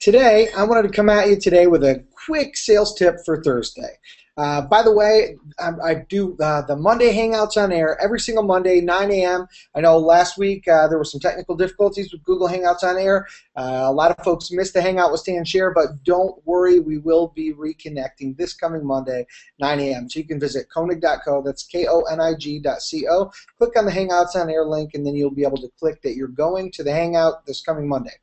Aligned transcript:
Today, 0.00 0.48
I 0.56 0.64
wanted 0.64 0.88
to 0.88 0.96
come 0.96 1.10
at 1.10 1.28
you 1.28 1.38
today 1.38 1.66
with 1.66 1.84
a 1.84 2.02
quick 2.24 2.56
sales 2.56 2.94
tip 2.94 3.16
for 3.22 3.42
Thursday. 3.42 3.98
Uh, 4.36 4.62
by 4.62 4.82
the 4.82 4.92
way, 4.92 5.36
I, 5.58 5.70
I 5.84 5.94
do 6.08 6.36
uh, 6.40 6.62
the 6.62 6.76
Monday 6.76 7.12
Hangouts 7.12 7.62
on 7.62 7.72
air 7.72 8.00
every 8.00 8.20
single 8.20 8.44
Monday, 8.44 8.80
9 8.80 9.10
a.m. 9.10 9.46
I 9.74 9.80
know 9.80 9.98
last 9.98 10.38
week 10.38 10.66
uh, 10.68 10.88
there 10.88 10.98
were 10.98 11.04
some 11.04 11.20
technical 11.20 11.56
difficulties 11.56 12.12
with 12.12 12.22
Google 12.22 12.48
Hangouts 12.48 12.82
on 12.82 12.96
air. 12.96 13.26
Uh, 13.56 13.82
a 13.84 13.92
lot 13.92 14.16
of 14.16 14.24
folks 14.24 14.50
missed 14.50 14.74
the 14.74 14.82
Hangout 14.82 15.10
with 15.10 15.20
Stan 15.20 15.44
Sher, 15.44 15.72
but 15.72 16.02
don't 16.04 16.34
worry, 16.46 16.78
we 16.78 16.98
will 16.98 17.28
be 17.28 17.52
reconnecting 17.52 18.36
this 18.36 18.54
coming 18.54 18.86
Monday, 18.86 19.26
9 19.58 19.80
a.m. 19.80 20.08
So 20.08 20.20
you 20.20 20.26
can 20.26 20.40
visit 20.40 20.68
konig.co, 20.74 21.42
that's 21.42 21.64
K-O-N-I-G.co. 21.64 23.32
Click 23.58 23.76
on 23.76 23.84
the 23.84 23.92
Hangouts 23.92 24.36
on 24.36 24.48
air 24.48 24.64
link, 24.64 24.94
and 24.94 25.06
then 25.06 25.16
you'll 25.16 25.30
be 25.30 25.44
able 25.44 25.58
to 25.58 25.70
click 25.78 26.00
that 26.02 26.14
you're 26.14 26.28
going 26.28 26.70
to 26.72 26.82
the 26.82 26.92
Hangout 26.92 27.44
this 27.46 27.60
coming 27.60 27.88
Monday. 27.88 28.14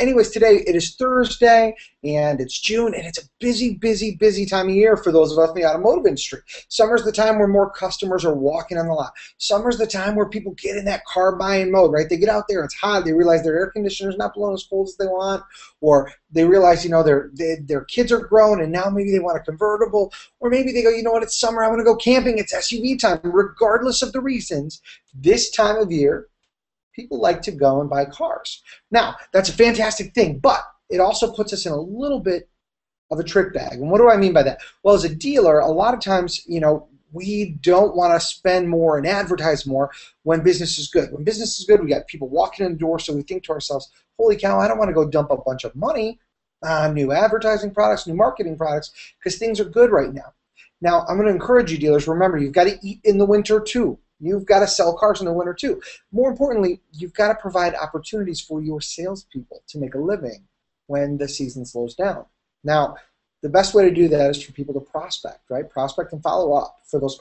anyways, 0.00 0.30
today 0.30 0.62
it 0.66 0.74
is 0.74 0.94
Thursday, 0.96 1.76
and 2.02 2.40
it's 2.40 2.58
June, 2.58 2.94
and 2.94 3.06
it's 3.06 3.18
a 3.18 3.28
busy, 3.38 3.74
busy, 3.74 4.16
busy 4.16 4.46
time 4.46 4.68
of 4.68 4.74
year 4.74 4.96
for 4.96 5.12
those 5.12 5.30
of 5.30 5.38
us 5.38 5.41
in 5.50 5.56
the 5.56 5.68
automotive 5.68 6.06
industry. 6.06 6.40
Summer's 6.68 7.04
the 7.04 7.12
time 7.12 7.38
where 7.38 7.48
more 7.48 7.70
customers 7.70 8.24
are 8.24 8.34
walking 8.34 8.78
on 8.78 8.86
the 8.86 8.92
lot. 8.92 9.12
Summer's 9.38 9.78
the 9.78 9.86
time 9.86 10.14
where 10.14 10.28
people 10.28 10.52
get 10.52 10.76
in 10.76 10.84
that 10.86 11.04
car 11.04 11.36
buying 11.36 11.70
mode, 11.70 11.92
right? 11.92 12.08
They 12.08 12.16
get 12.16 12.28
out 12.28 12.44
there, 12.48 12.64
it's 12.64 12.74
hot, 12.74 13.04
they 13.04 13.12
realize 13.12 13.42
their 13.42 13.58
air 13.58 13.70
conditioner's 13.70 14.16
not 14.16 14.34
blowing 14.34 14.54
as 14.54 14.64
cold 14.64 14.88
as 14.88 14.96
they 14.96 15.06
want, 15.06 15.42
or 15.80 16.12
they 16.30 16.44
realize, 16.44 16.84
you 16.84 16.90
know, 16.90 17.02
their 17.02 17.30
they, 17.34 17.56
their 17.56 17.84
kids 17.84 18.12
are 18.12 18.20
grown 18.20 18.60
and 18.60 18.72
now 18.72 18.88
maybe 18.88 19.10
they 19.10 19.18
want 19.18 19.38
a 19.38 19.40
convertible, 19.40 20.12
or 20.40 20.50
maybe 20.50 20.72
they 20.72 20.82
go, 20.82 20.90
you 20.90 21.02
know 21.02 21.12
what, 21.12 21.22
it's 21.22 21.38
summer, 21.38 21.62
I 21.62 21.68
want 21.68 21.80
to 21.80 21.84
go 21.84 21.96
camping, 21.96 22.38
it's 22.38 22.54
SUV 22.54 22.98
time. 22.98 23.20
Regardless 23.22 24.02
of 24.02 24.12
the 24.12 24.20
reasons, 24.20 24.80
this 25.14 25.50
time 25.50 25.76
of 25.76 25.92
year, 25.92 26.28
people 26.94 27.20
like 27.20 27.42
to 27.42 27.52
go 27.52 27.80
and 27.80 27.90
buy 27.90 28.04
cars. 28.04 28.62
Now, 28.90 29.16
that's 29.32 29.48
a 29.48 29.54
fantastic 29.54 30.14
thing, 30.14 30.38
but 30.38 30.62
it 30.90 31.00
also 31.00 31.32
puts 31.32 31.52
us 31.52 31.66
in 31.66 31.72
a 31.72 31.80
little 31.80 32.20
bit 32.20 32.48
of 33.12 33.20
a 33.20 33.24
trick 33.24 33.52
bag. 33.52 33.74
And 33.74 33.90
what 33.90 33.98
do 33.98 34.10
I 34.10 34.16
mean 34.16 34.32
by 34.32 34.42
that? 34.42 34.60
Well, 34.82 34.94
as 34.94 35.04
a 35.04 35.14
dealer, 35.14 35.60
a 35.60 35.68
lot 35.68 35.94
of 35.94 36.00
times, 36.00 36.44
you 36.46 36.60
know, 36.60 36.88
we 37.12 37.58
don't 37.60 37.94
want 37.94 38.18
to 38.18 38.26
spend 38.26 38.70
more 38.70 38.96
and 38.96 39.06
advertise 39.06 39.66
more 39.66 39.90
when 40.22 40.42
business 40.42 40.78
is 40.78 40.88
good. 40.88 41.12
When 41.12 41.24
business 41.24 41.60
is 41.60 41.66
good, 41.66 41.82
we 41.82 41.90
got 41.90 42.06
people 42.06 42.28
walking 42.28 42.64
in 42.64 42.72
the 42.72 42.78
door, 42.78 42.98
so 42.98 43.14
we 43.14 43.22
think 43.22 43.44
to 43.44 43.52
ourselves, 43.52 43.90
holy 44.18 44.36
cow, 44.36 44.58
I 44.58 44.66
don't 44.66 44.78
want 44.78 44.88
to 44.88 44.94
go 44.94 45.06
dump 45.06 45.30
a 45.30 45.36
bunch 45.36 45.64
of 45.64 45.76
money 45.76 46.18
on 46.64 46.94
new 46.94 47.12
advertising 47.12 47.72
products, 47.72 48.06
new 48.06 48.14
marketing 48.14 48.56
products, 48.56 48.92
because 49.18 49.38
things 49.38 49.60
are 49.60 49.64
good 49.64 49.90
right 49.90 50.14
now. 50.14 50.32
Now, 50.80 51.04
I'm 51.06 51.16
going 51.16 51.28
to 51.28 51.34
encourage 51.34 51.70
you, 51.70 51.78
dealers, 51.78 52.08
remember, 52.08 52.38
you've 52.38 52.52
got 52.54 52.64
to 52.64 52.78
eat 52.82 53.00
in 53.04 53.18
the 53.18 53.26
winter 53.26 53.60
too. 53.60 53.98
You've 54.18 54.46
got 54.46 54.60
to 54.60 54.66
sell 54.66 54.96
cars 54.96 55.20
in 55.20 55.26
the 55.26 55.32
winter 55.32 55.52
too. 55.52 55.82
More 56.12 56.30
importantly, 56.30 56.80
you've 56.92 57.12
got 57.12 57.28
to 57.28 57.34
provide 57.34 57.74
opportunities 57.74 58.40
for 58.40 58.62
your 58.62 58.80
salespeople 58.80 59.62
to 59.68 59.78
make 59.78 59.94
a 59.94 59.98
living 59.98 60.44
when 60.86 61.18
the 61.18 61.28
season 61.28 61.66
slows 61.66 61.94
down. 61.94 62.24
Now, 62.64 62.96
the 63.42 63.48
best 63.48 63.74
way 63.74 63.84
to 63.84 63.94
do 63.94 64.08
that 64.08 64.30
is 64.30 64.42
for 64.42 64.52
people 64.52 64.72
to 64.74 64.80
prospect, 64.80 65.40
right? 65.50 65.68
Prospect 65.68 66.12
and 66.12 66.22
follow 66.22 66.52
up. 66.54 66.76
For 66.86 67.00
those 67.00 67.18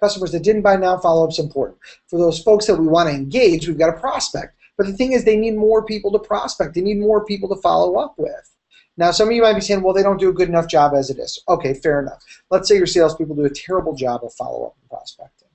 customers 0.00 0.30
that 0.32 0.44
didn't 0.44 0.62
buy 0.62 0.76
now, 0.76 0.98
follow 0.98 1.24
up 1.24 1.30
is 1.30 1.40
important. 1.40 1.78
For 2.06 2.18
those 2.18 2.40
folks 2.40 2.66
that 2.66 2.76
we 2.76 2.86
want 2.86 3.08
to 3.08 3.14
engage, 3.14 3.66
we've 3.66 3.78
got 3.78 3.92
to 3.92 4.00
prospect. 4.00 4.56
But 4.76 4.86
the 4.86 4.92
thing 4.92 5.12
is, 5.12 5.24
they 5.24 5.36
need 5.36 5.56
more 5.56 5.84
people 5.84 6.12
to 6.12 6.18
prospect. 6.18 6.74
They 6.74 6.80
need 6.80 6.98
more 6.98 7.24
people 7.24 7.48
to 7.48 7.60
follow 7.60 7.96
up 7.96 8.14
with. 8.16 8.54
Now, 8.96 9.10
some 9.10 9.28
of 9.28 9.34
you 9.34 9.42
might 9.42 9.54
be 9.54 9.60
saying, 9.60 9.82
well, 9.82 9.94
they 9.94 10.02
don't 10.02 10.20
do 10.20 10.28
a 10.28 10.32
good 10.32 10.48
enough 10.48 10.68
job 10.68 10.94
as 10.94 11.10
it 11.10 11.18
is. 11.18 11.42
Okay, 11.48 11.74
fair 11.74 12.00
enough. 12.00 12.22
Let's 12.50 12.68
say 12.68 12.76
your 12.76 12.86
salespeople 12.86 13.34
do 13.34 13.44
a 13.44 13.50
terrible 13.50 13.94
job 13.96 14.22
of 14.22 14.32
follow 14.34 14.66
up 14.66 14.76
and 14.80 14.88
prospecting. 14.88 15.48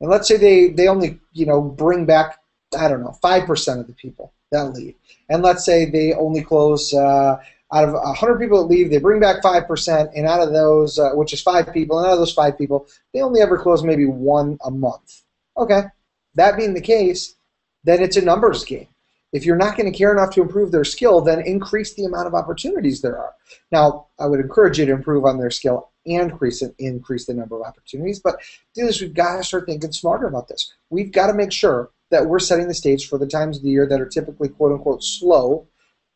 And 0.00 0.10
let's 0.10 0.28
say 0.28 0.36
they, 0.36 0.68
they 0.68 0.88
only, 0.88 1.18
you 1.32 1.46
know, 1.46 1.62
bring 1.62 2.04
back, 2.04 2.38
I 2.78 2.88
don't 2.88 3.00
know, 3.00 3.16
5% 3.22 3.80
of 3.80 3.86
the 3.86 3.94
people 3.94 4.34
that 4.50 4.74
lead. 4.74 4.96
And 5.30 5.42
let's 5.42 5.64
say 5.64 5.88
they 5.88 6.12
only 6.12 6.42
close, 6.42 6.92
uh, 6.92 7.38
out 7.72 7.88
of 7.88 7.94
100 7.94 8.38
people 8.38 8.58
that 8.58 8.72
leave, 8.72 8.90
they 8.90 8.98
bring 8.98 9.20
back 9.20 9.42
5%, 9.42 10.10
and 10.14 10.26
out 10.26 10.40
of 10.40 10.52
those, 10.52 10.98
uh, 10.98 11.10
which 11.12 11.32
is 11.32 11.40
five 11.40 11.72
people, 11.72 11.98
and 11.98 12.06
out 12.06 12.12
of 12.12 12.18
those 12.18 12.32
five 12.32 12.58
people, 12.58 12.86
they 13.12 13.20
only 13.20 13.40
ever 13.40 13.58
close 13.58 13.82
maybe 13.82 14.06
one 14.06 14.58
a 14.64 14.70
month. 14.70 15.22
Okay, 15.56 15.82
that 16.34 16.56
being 16.56 16.74
the 16.74 16.80
case, 16.80 17.34
then 17.84 18.02
it's 18.02 18.16
a 18.16 18.22
numbers 18.22 18.64
game. 18.64 18.88
If 19.32 19.44
you're 19.44 19.56
not 19.56 19.76
going 19.76 19.90
to 19.90 19.98
care 19.98 20.12
enough 20.12 20.32
to 20.34 20.42
improve 20.42 20.70
their 20.70 20.84
skill, 20.84 21.20
then 21.20 21.40
increase 21.40 21.94
the 21.94 22.04
amount 22.04 22.28
of 22.28 22.34
opportunities 22.34 23.02
there 23.02 23.18
are. 23.18 23.34
Now, 23.72 24.06
I 24.18 24.26
would 24.26 24.38
encourage 24.38 24.78
you 24.78 24.86
to 24.86 24.92
improve 24.92 25.24
on 25.24 25.38
their 25.38 25.50
skill 25.50 25.90
and 26.06 26.30
increase 26.30 26.62
it, 26.62 26.72
increase 26.78 27.26
the 27.26 27.34
number 27.34 27.56
of 27.56 27.66
opportunities. 27.66 28.20
But 28.20 28.36
do 28.74 28.86
this, 28.86 29.00
we've 29.00 29.12
got 29.12 29.38
to 29.38 29.44
start 29.44 29.66
thinking 29.66 29.90
smarter 29.90 30.28
about 30.28 30.46
this. 30.46 30.72
We've 30.90 31.10
got 31.10 31.28
to 31.28 31.34
make 31.34 31.50
sure 31.50 31.90
that 32.10 32.26
we're 32.26 32.38
setting 32.38 32.68
the 32.68 32.74
stage 32.74 33.08
for 33.08 33.18
the 33.18 33.26
times 33.26 33.56
of 33.56 33.64
the 33.64 33.70
year 33.70 33.88
that 33.88 34.00
are 34.00 34.06
typically 34.06 34.48
quote 34.48 34.70
unquote 34.70 35.02
slow 35.02 35.66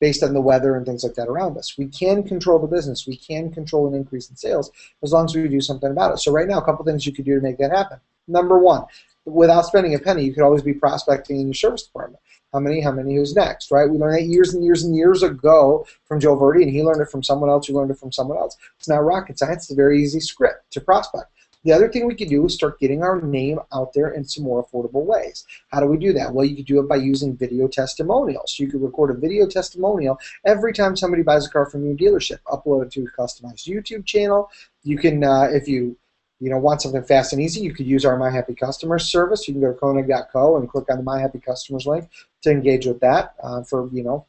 based 0.01 0.23
on 0.23 0.35
the 0.35 0.41
weather 0.41 0.77
and 0.77 0.87
things 0.87 1.05
like 1.05 1.15
that 1.15 1.29
around 1.29 1.57
us. 1.57 1.77
We 1.77 1.87
can 1.87 2.23
control 2.23 2.59
the 2.59 2.67
business. 2.67 3.07
We 3.07 3.17
can 3.17 3.51
control 3.51 3.89
an 3.89 3.95
increase 3.95 4.31
in 4.31 4.37
sales 4.37 4.71
as 5.03 5.13
long 5.13 5.25
as 5.25 5.35
we 5.35 5.49
do 5.49 5.61
something 5.61 5.91
about 5.91 6.13
it. 6.13 6.19
So 6.19 6.33
right 6.33 6.47
now, 6.47 6.59
a 6.59 6.65
couple 6.65 6.85
things 6.85 7.07
you 7.07 7.13
could 7.13 7.25
do 7.25 7.35
to 7.35 7.41
make 7.41 7.59
that 7.59 7.71
happen. 7.71 7.99
Number 8.27 8.59
one, 8.59 8.85
without 9.25 9.63
spending 9.63 9.95
a 9.95 9.99
penny, 9.99 10.25
you 10.25 10.33
could 10.33 10.43
always 10.43 10.63
be 10.63 10.75
prospecting 10.75 11.41
in 11.41 11.47
your 11.47 11.55
service 11.55 11.83
department. 11.83 12.23
How 12.53 12.61
many, 12.61 12.81
how 12.81 12.93
many, 12.93 13.17
who's 13.17 13.35
next, 13.35 13.71
right? 13.71 13.89
We 13.89 13.99
learned 13.99 14.17
that 14.17 14.25
years 14.25 14.55
and 14.55 14.65
years 14.65 14.83
and 14.83 14.97
years 14.97 15.23
ago 15.23 15.87
from 16.05 16.19
Joe 16.19 16.35
Verde, 16.35 16.63
and 16.63 16.73
he 16.73 16.83
learned 16.83 17.03
it 17.03 17.11
from 17.11 17.23
someone 17.23 17.51
else 17.51 17.67
who 17.67 17.75
learned 17.75 17.91
it 17.91 17.99
from 17.99 18.11
someone 18.11 18.39
else. 18.39 18.57
It's 18.79 18.89
not 18.89 19.05
rocket 19.05 19.39
science. 19.39 19.65
It's 19.65 19.73
a 19.73 19.75
very 19.75 20.03
easy 20.03 20.21
script 20.21 20.73
to 20.73 20.81
prospect. 20.81 21.27
The 21.69 21.75
other 21.75 21.91
thing 21.91 22.07
we 22.07 22.15
could 22.15 22.31
do 22.31 22.47
is 22.47 22.55
start 22.55 22.81
getting 22.81 23.03
our 23.03 23.21
name 23.21 23.61
out 23.75 23.93
there 23.93 24.09
in 24.13 24.25
some 24.25 24.43
more 24.43 24.65
affordable 24.65 25.05
ways. 25.05 25.45
How 25.71 25.81
do 25.81 25.87
we 25.87 25.99
do 25.99 26.15
that? 26.15 26.33
Well, 26.33 26.47
you 26.47 26.57
could 26.57 26.65
do 26.65 26.81
it 26.81 26.89
by 26.89 26.97
using 26.97 27.37
video 27.37 27.69
testimonials. 27.69 28.59
You 28.59 28.71
could 28.71 28.81
record 28.81 29.11
a 29.11 29.21
video 29.21 29.47
testimonial 29.47 30.19
every 30.47 30.73
time 30.73 30.97
somebody 30.97 31.23
buys 31.23 31.47
a 31.47 31.51
car 31.51 31.67
from 31.67 31.85
your 31.85 31.95
dealership. 31.95 32.39
Upload 32.47 32.87
it 32.87 32.93
to 32.93 33.03
a 33.03 33.21
customized 33.21 33.69
YouTube 33.69 34.07
channel. 34.07 34.51
You 34.83 34.97
can, 34.97 35.23
uh, 35.23 35.51
if 35.53 35.69
you 35.69 35.95
you 36.41 36.49
know, 36.49 36.57
want 36.57 36.81
something 36.81 37.03
fast 37.03 37.35
and 37.35 37.43
easy, 37.43 37.61
you 37.61 37.75
could 37.75 37.87
use 37.87 38.07
our 38.07 38.17
My 38.17 38.31
Happy 38.31 38.55
Customers 38.55 39.05
service. 39.05 39.47
You 39.47 39.53
can 39.53 39.61
go 39.61 39.75
to 39.75 39.79
Konig.co 39.79 40.57
and 40.57 40.71
click 40.71 40.87
on 40.91 40.97
the 40.97 41.03
My 41.03 41.21
Happy 41.21 41.39
Customers 41.39 41.87
link 41.87 42.09
to 42.45 42.51
engage 42.51 42.87
with 42.87 43.01
that 43.01 43.35
uh, 43.43 43.63
for, 43.65 43.91
you 43.93 44.03
know, 44.03 44.25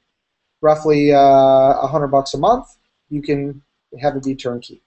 roughly 0.60 1.14
uh, 1.14 1.18
a 1.18 1.84
uh, 1.84 1.88
hundred 1.88 2.08
bucks 2.08 2.34
a 2.34 2.38
month. 2.38 2.76
You 3.10 3.22
can 3.22 3.62
have 4.02 4.18
it 4.18 4.26
be 4.26 4.36
turnkey. 4.36 4.82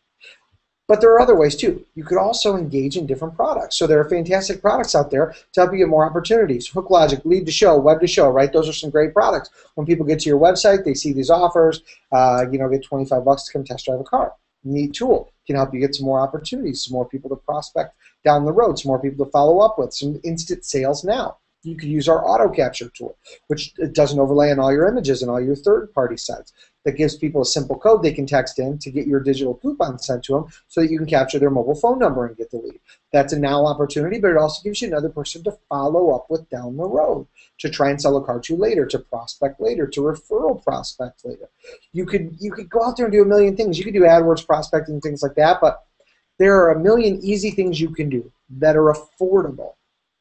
But 0.88 1.00
there 1.00 1.12
are 1.12 1.20
other 1.20 1.36
ways 1.36 1.56
too. 1.56 1.84
You 1.94 2.04
could 2.04 2.18
also 2.18 2.56
engage 2.56 2.96
in 2.96 3.06
different 3.06 3.36
products. 3.36 3.76
So 3.76 3.86
there 3.86 4.00
are 4.00 4.08
fantastic 4.08 4.60
products 4.60 4.94
out 4.94 5.10
there 5.10 5.34
to 5.52 5.60
help 5.60 5.72
you 5.72 5.78
get 5.78 5.88
more 5.88 6.04
opportunities. 6.04 6.66
Hook 6.66 6.90
Logic, 6.90 7.20
Lead 7.24 7.46
to 7.46 7.52
Show, 7.52 7.78
Web 7.78 8.00
to 8.00 8.06
Show, 8.06 8.30
right? 8.30 8.52
Those 8.52 8.68
are 8.68 8.72
some 8.72 8.90
great 8.90 9.14
products. 9.14 9.50
When 9.74 9.86
people 9.86 10.04
get 10.04 10.20
to 10.20 10.28
your 10.28 10.40
website, 10.40 10.84
they 10.84 10.94
see 10.94 11.12
these 11.12 11.30
offers. 11.30 11.82
Uh, 12.10 12.46
you 12.50 12.58
know, 12.58 12.68
get 12.68 12.84
25 12.84 13.24
bucks 13.24 13.44
to 13.44 13.52
come 13.52 13.64
test 13.64 13.84
drive 13.84 14.00
a 14.00 14.04
car. 14.04 14.34
Neat 14.64 14.94
tool 14.94 15.32
can 15.46 15.56
help 15.56 15.72
you 15.72 15.80
get 15.80 15.94
some 15.94 16.06
more 16.06 16.20
opportunities, 16.20 16.84
some 16.84 16.92
more 16.92 17.08
people 17.08 17.30
to 17.30 17.36
prospect 17.36 17.94
down 18.24 18.44
the 18.44 18.52
road, 18.52 18.78
some 18.78 18.90
more 18.90 19.00
people 19.00 19.24
to 19.24 19.30
follow 19.30 19.60
up 19.60 19.78
with, 19.78 19.92
some 19.92 20.20
instant 20.24 20.64
sales 20.64 21.04
now 21.04 21.36
you 21.62 21.76
could 21.76 21.88
use 21.88 22.08
our 22.08 22.26
auto 22.26 22.48
capture 22.48 22.88
tool, 22.88 23.16
which 23.46 23.74
doesn't 23.92 24.18
overlay 24.18 24.50
on 24.50 24.58
all 24.58 24.72
your 24.72 24.88
images 24.88 25.22
and 25.22 25.30
all 25.30 25.40
your 25.40 25.54
third 25.54 25.92
party 25.94 26.16
sites. 26.16 26.52
That 26.84 26.96
gives 26.96 27.16
people 27.16 27.42
a 27.42 27.46
simple 27.46 27.78
code 27.78 28.02
they 28.02 28.12
can 28.12 28.26
text 28.26 28.58
in 28.58 28.76
to 28.78 28.90
get 28.90 29.06
your 29.06 29.20
digital 29.20 29.54
coupon 29.54 30.00
sent 30.00 30.24
to 30.24 30.32
them 30.32 30.46
so 30.66 30.80
that 30.80 30.90
you 30.90 30.98
can 30.98 31.06
capture 31.06 31.38
their 31.38 31.50
mobile 31.50 31.76
phone 31.76 32.00
number 32.00 32.26
and 32.26 32.36
get 32.36 32.50
the 32.50 32.56
lead. 32.56 32.80
That's 33.12 33.32
a 33.32 33.38
now 33.38 33.64
opportunity, 33.64 34.18
but 34.18 34.32
it 34.32 34.36
also 34.36 34.60
gives 34.64 34.82
you 34.82 34.88
another 34.88 35.08
person 35.08 35.44
to 35.44 35.56
follow 35.68 36.10
up 36.10 36.26
with 36.28 36.50
down 36.50 36.76
the 36.76 36.88
road, 36.88 37.28
to 37.58 37.70
try 37.70 37.90
and 37.90 38.02
sell 38.02 38.16
a 38.16 38.24
car 38.24 38.40
to 38.40 38.56
later, 38.56 38.84
to 38.86 38.98
prospect 38.98 39.60
later, 39.60 39.86
to 39.86 40.00
referral 40.00 40.60
prospect 40.60 41.24
later. 41.24 41.48
You 41.92 42.04
could 42.04 42.34
you 42.40 42.50
could 42.50 42.68
go 42.68 42.82
out 42.82 42.96
there 42.96 43.06
and 43.06 43.12
do 43.12 43.22
a 43.22 43.26
million 43.26 43.56
things. 43.56 43.78
You 43.78 43.84
could 43.84 43.94
do 43.94 44.00
AdWords 44.00 44.44
prospecting 44.44 45.00
things 45.00 45.22
like 45.22 45.36
that, 45.36 45.60
but 45.60 45.84
there 46.40 46.56
are 46.56 46.72
a 46.72 46.80
million 46.80 47.20
easy 47.22 47.52
things 47.52 47.80
you 47.80 47.90
can 47.90 48.08
do 48.08 48.32
that 48.58 48.74
are 48.74 48.92
affordable 48.92 49.74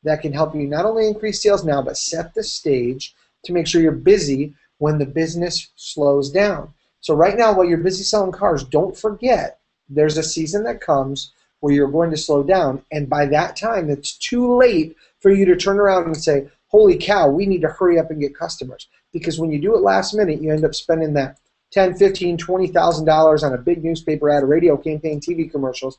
that 0.04 0.22
can 0.22 0.34
help 0.34 0.56
you 0.56 0.68
not 0.68 0.86
only 0.86 1.08
increase 1.08 1.42
sales 1.42 1.64
now, 1.64 1.82
but 1.82 1.98
set 1.98 2.34
the 2.34 2.44
stage 2.44 3.16
to 3.46 3.54
make 3.54 3.68
sure 3.68 3.82
you're 3.82 3.92
busy 3.92 4.54
when 4.78 4.98
the 4.98 5.06
business 5.06 5.70
slows 5.76 6.32
down. 6.32 6.74
So 7.00 7.16
right 7.16 7.38
now, 7.38 7.54
while 7.54 7.68
you're 7.68 7.78
busy 7.78 8.04
selling 8.04 8.32
cars, 8.32 8.64
don't 8.64 8.98
forget 8.98 9.60
there's 9.90 10.18
a 10.18 10.24
season 10.24 10.64
that 10.64 10.82
comes 10.82 11.34
where 11.60 11.74
you're 11.74 11.92
going 11.92 12.12
to 12.12 12.18
slow 12.18 12.44
down, 12.44 12.84
and 12.92 13.10
by 13.10 13.26
that 13.28 13.56
time, 13.56 13.90
it's 13.90 14.18
too 14.18 14.56
late 14.56 14.96
for 15.20 15.32
you 15.32 15.46
to 15.46 15.56
turn 15.56 15.80
around 15.80 16.06
and 16.06 16.18
say, 16.18 16.50
"Holy 16.68 16.98
cow, 16.98 17.30
we 17.30 17.46
need 17.46 17.62
to 17.62 17.68
hurry 17.68 18.00
up 18.00 18.10
and 18.10 18.20
get 18.20 18.36
customers." 18.36 18.88
Because 19.14 19.40
when 19.40 19.52
you 19.52 19.60
do 19.60 19.76
it 19.76 19.82
last 19.82 20.16
minute, 20.16 20.42
you 20.42 20.52
end 20.52 20.66
up 20.66 20.74
spending 20.74 21.14
that 21.14 21.38
10, 21.72 21.96
15, 21.96 22.38
20,000 22.38 23.06
dollars 23.06 23.44
on 23.44 23.54
a 23.54 23.58
big 23.58 23.84
newspaper 23.84 24.30
ad, 24.30 24.44
a 24.44 24.46
radio 24.46 24.76
campaign, 24.78 25.20
TV 25.20 25.50
commercials, 25.50 25.98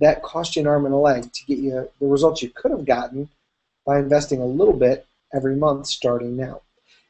that 0.00 0.22
cost 0.22 0.56
you 0.56 0.62
an 0.62 0.68
arm 0.68 0.84
and 0.84 0.94
a 0.94 0.98
leg 0.98 1.32
to 1.32 1.44
get 1.44 1.58
you 1.58 1.88
the 2.00 2.06
results 2.06 2.42
you 2.42 2.50
could 2.50 2.70
have 2.70 2.84
gotten 2.84 3.28
by 3.86 3.98
investing 3.98 4.40
a 4.40 4.46
little 4.46 4.74
bit 4.74 5.06
every 5.32 5.56
month 5.56 5.86
starting 5.86 6.36
now. 6.36 6.60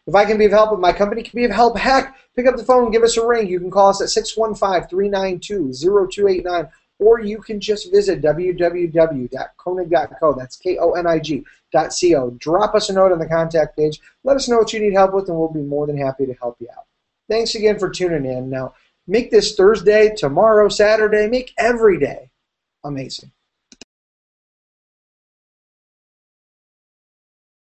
If 0.06 0.14
I 0.14 0.24
can 0.24 0.38
be 0.38 0.46
of 0.46 0.52
help, 0.52 0.72
if 0.72 0.78
my 0.78 0.92
company 0.92 1.22
can 1.22 1.36
be 1.36 1.44
of 1.44 1.50
help, 1.50 1.76
heck, 1.76 2.16
pick 2.34 2.46
up 2.46 2.56
the 2.56 2.64
phone 2.64 2.84
and 2.84 2.92
give 2.92 3.02
us 3.02 3.18
a 3.18 3.26
ring. 3.26 3.46
You 3.46 3.60
can 3.60 3.70
call 3.70 3.90
us 3.90 4.00
at 4.00 4.08
615 4.08 4.88
392 4.88 5.74
0289, 5.74 6.68
or 6.98 7.20
you 7.20 7.42
can 7.42 7.60
just 7.60 7.92
visit 7.92 8.22
www.konig.co. 8.22 10.32
That's 10.32 10.56
K 10.56 10.78
O 10.78 10.92
N 10.92 11.06
I 11.06 11.18
G.co. 11.18 12.30
Drop 12.38 12.74
us 12.74 12.88
a 12.88 12.94
note 12.94 13.12
on 13.12 13.18
the 13.18 13.26
contact 13.26 13.76
page. 13.76 14.00
Let 14.24 14.36
us 14.36 14.48
know 14.48 14.56
what 14.56 14.72
you 14.72 14.80
need 14.80 14.94
help 14.94 15.12
with, 15.12 15.28
and 15.28 15.38
we'll 15.38 15.52
be 15.52 15.60
more 15.60 15.86
than 15.86 15.98
happy 15.98 16.24
to 16.24 16.32
help 16.34 16.56
you 16.58 16.68
out. 16.74 16.86
Thanks 17.28 17.54
again 17.54 17.78
for 17.78 17.90
tuning 17.90 18.24
in. 18.24 18.48
Now, 18.48 18.72
make 19.06 19.30
this 19.30 19.54
Thursday, 19.54 20.14
tomorrow, 20.16 20.70
Saturday, 20.70 21.28
make 21.28 21.52
every 21.58 21.98
day 21.98 22.27
amazing. 22.88 23.30